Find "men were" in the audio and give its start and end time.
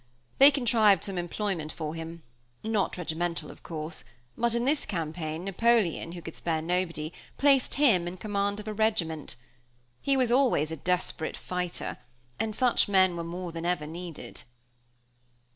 12.89-13.23